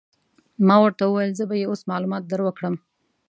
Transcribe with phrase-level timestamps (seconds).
[0.67, 2.75] ما ورته وویل: زه به يې اوس معلومات در وکړم.